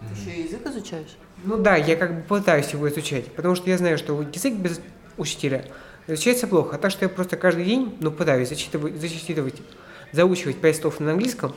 Ты 0.00 0.30
еще 0.30 0.42
язык 0.42 0.66
изучаешь? 0.66 1.16
Ну 1.44 1.56
да, 1.56 1.76
я 1.76 1.94
как 1.94 2.16
бы 2.16 2.22
пытаюсь 2.22 2.70
его 2.70 2.88
изучать, 2.88 3.26
потому 3.26 3.54
что 3.54 3.70
я 3.70 3.78
знаю, 3.78 3.96
что 3.96 4.20
язык 4.20 4.54
без 4.54 4.80
учителя 5.16 5.64
изучается 6.08 6.48
плохо, 6.48 6.76
а 6.76 6.78
так 6.80 6.90
что 6.90 7.04
я 7.04 7.08
просто 7.08 7.36
каждый 7.36 7.64
день, 7.64 7.96
ну, 8.00 8.10
пытаюсь 8.10 8.48
зачитывать, 8.48 9.00
зачитывать, 9.00 9.62
заучивать 10.10 10.56
пять 10.56 10.76
слов 10.76 10.98
на 10.98 11.12
английском, 11.12 11.54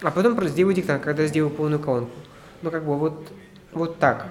а 0.00 0.10
потом 0.10 0.34
просто 0.34 0.52
сделаю 0.52 0.74
диктант, 0.74 1.02
когда 1.02 1.26
сделаю 1.26 1.50
полную 1.50 1.78
колонку. 1.78 2.12
Ну, 2.62 2.70
как 2.70 2.84
бы 2.84 2.96
вот, 2.96 3.32
вот 3.72 3.98
так. 3.98 4.28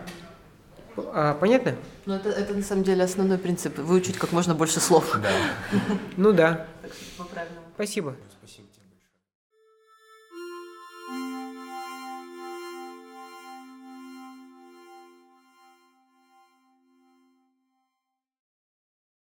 А, 0.98 1.36
понятно? 1.36 1.76
Ну, 2.06 2.16
это, 2.16 2.30
это 2.30 2.54
на 2.54 2.64
самом 2.64 2.84
деле 2.84 3.04
основной 3.04 3.38
принцип. 3.38 3.78
Выучить 3.78 4.18
как 4.18 4.32
можно 4.32 4.56
больше 4.56 4.80
слов. 4.80 5.18
Да. 5.22 5.30
Ну 6.18 6.32
да. 6.32 6.66
Так 6.82 6.92
что 6.94 7.24
по-правильному. 7.24 7.66
Спасибо. 7.76 8.16
Спасибо. 8.40 8.61